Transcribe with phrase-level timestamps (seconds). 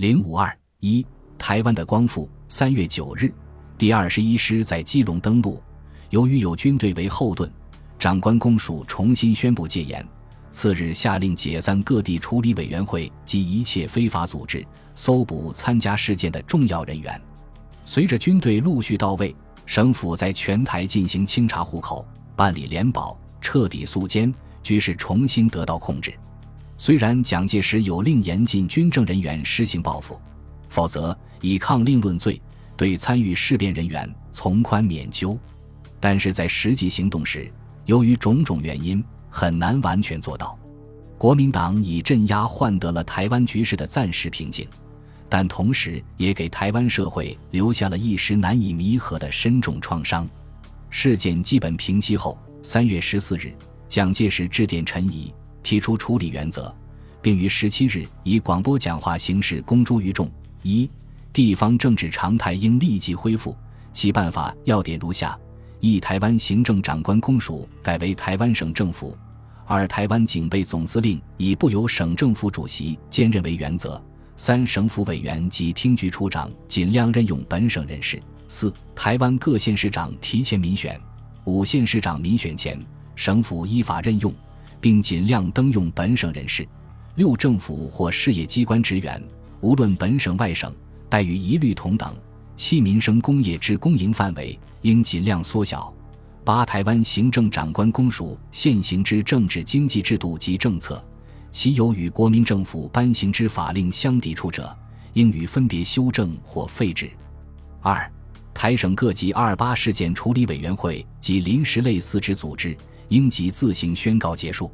[0.00, 1.06] 零五二一，
[1.36, 2.26] 台湾的光复。
[2.48, 3.30] 三月九日，
[3.76, 5.62] 第二十一师在基隆登陆，
[6.08, 7.50] 由于有军队为后盾，
[7.98, 10.02] 长官公署重新宣布戒严。
[10.50, 17.20] 次日，下令解散各地处理委员会及一切非法组织，搜捕参加事件的重要人员。
[17.84, 19.36] 随着军队陆续到位，
[19.66, 26.14] 省府在全台进行清查户口、办理联保，彻底肃监，局势重新得到控制。
[26.82, 30.18] 虽然蒋介石有令严禁军政人员施行报复，
[30.70, 32.40] 否则以抗令论罪，
[32.74, 35.38] 对参与事变人员从宽免究，
[36.00, 37.52] 但是在实际行动时，
[37.84, 39.04] 由于种种原因。
[39.28, 40.58] 很难完全做到。
[41.18, 44.66] 国民党以镇压换得了台湾局势的暂时平静，
[45.28, 50.26] 但同时也给台湾社会留下了一时难以弥合的深重创伤。
[50.88, 53.52] 事件基本平息后，三月十四日，
[53.86, 55.32] 蒋介石致电陈仪，
[55.62, 56.74] 提出处理原则，
[57.20, 60.30] 并于十七日以广播讲话形式公诸于众：
[60.62, 60.90] 一、
[61.32, 63.56] 地方政治常态应立即恢复，
[63.92, 65.38] 其办法要点如下。
[65.80, 69.16] 一、台湾行政长官公署改为台湾省政府；
[69.66, 73.98] 二、台湾警备总司令以不由省政府主席兼任为原则；
[74.36, 78.18] 三、省府委员及厅局处长尽量任用本省人士；
[78.48, 80.94] 四、台湾各县市长提前民选；
[81.44, 82.78] 五、县市长民选前，
[83.16, 84.30] 省府依法任用，
[84.80, 86.64] 并尽量登用本省人士；
[87.16, 89.22] 六、政府或事业机关职员，
[89.60, 90.74] 无论本省外省，
[91.08, 92.14] 待遇一律同等。
[92.56, 95.92] 七民生工业之公营范围应尽量缩小。
[96.44, 101.02] 八台湾行政长官公署现行之政治经济制度及政策，
[101.50, 104.76] 其有与国民政府颁行之法令相抵触者，
[105.14, 107.10] 应予分别修正或废止。
[107.80, 108.10] 二
[108.52, 112.76] 台省各级二八事件处理委员会及临时类似之组织，
[113.10, 114.68] 应即自行宣告结束。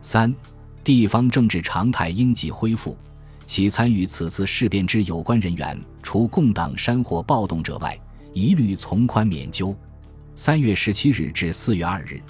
[0.00, 0.34] 三
[0.82, 2.96] 地方政治常态应即恢复。
[3.46, 7.98] 其参与此次事变之有关人员，除共党山火暴动者外，
[8.32, 9.76] 一律从宽免究。
[10.36, 12.22] 三月十七日至四月二日，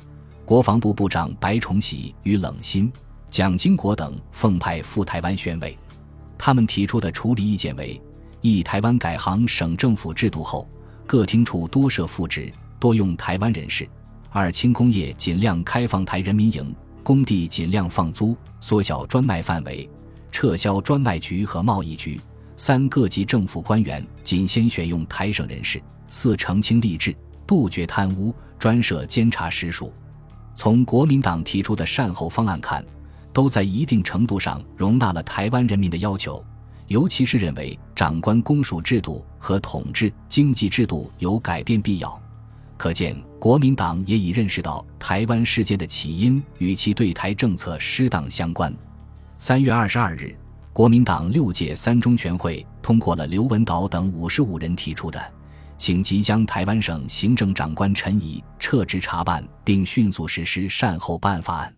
[0.47, 2.91] 国防部部长白崇禧与冷心、
[3.29, 5.77] 蒋经国等奉派赴台湾宣慰。
[6.39, 8.01] 他们提出的处理意见为：
[8.41, 10.67] 一、台湾改行省政府制度后，
[11.07, 13.85] 各厅处多设副职，多用台湾人士；
[14.33, 19.91] 二、轻工业尽量开放台人民营，工地尽量放租，缩小专卖范围。
[20.31, 22.21] 撤销专卖局和贸易局。
[22.55, 25.83] 三、各级政府官员仅先选用台省人士。
[26.09, 27.13] 四、澄清吏治，
[27.45, 29.93] 杜绝贪污，专设监察实属。
[30.55, 32.85] 从国民党提出的善后方案看，
[33.33, 36.45] 都在一定程度上容纳了台湾人民的要求，
[36.87, 42.21] 尤其是认为长官公署制度和统治经济制度有改变必要。
[42.77, 48.71] 可见，国民党也已认识到台湾事件的起因与其对台政策失当相关。
[49.39, 50.37] 三月二十二日，
[50.75, 55.19] 国民党六届三中全会通过了刘文岛等五十五人提出的，
[55.79, 61.75] 请即将台湾省行政长官陈仪撤职查办，并迅速实施善后办法案。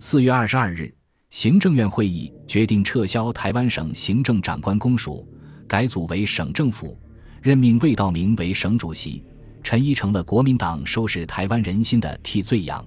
[0.00, 0.90] 四月二十二日，
[1.28, 5.28] 行政院会议决定撤销台湾省行政长官公署，
[5.68, 6.98] 改组为省政府，
[7.42, 9.22] 任命魏道明为省主席，
[9.64, 12.86] 陈仪成了国民党收拾台湾人心的替罪羊。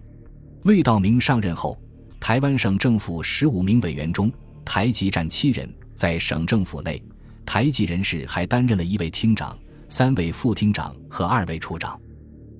[0.63, 1.77] 魏道明上任后。
[2.19, 4.31] 台湾省政府十五名委员中，
[4.65, 5.71] 台籍占七人。
[5.93, 7.01] 在省政府内，
[7.45, 11.99] 台籍人士还担任了一位厅长、三位副厅长和二位处长。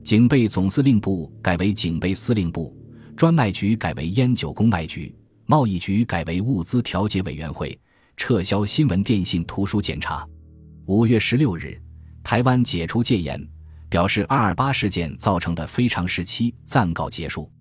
[0.04, 2.76] 警备总司令部改为警备司令部，
[3.16, 5.14] 专卖局改为烟酒公卖局，
[5.48, 7.78] 贸易局改为物资调节委员会，
[8.16, 10.26] 撤销新闻电信图书检查。
[10.86, 11.80] 五月十六日，
[12.24, 13.44] 台湾解除戒严，
[13.90, 17.52] 表示二二八事件造成的非常时期暂告结束。